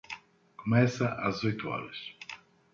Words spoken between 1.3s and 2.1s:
oito horas.